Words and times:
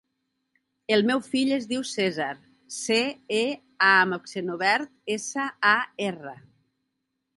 El 0.95 1.03
meu 1.09 1.19
fill 1.25 1.51
es 1.57 1.67
diu 1.73 1.83
Cèsar: 1.89 2.29
ce, 2.77 2.97
e 3.43 3.43
amb 3.91 4.17
accent 4.21 4.53
obert, 4.55 4.93
essa, 5.17 5.47
a, 5.77 5.79
erra. 6.11 6.35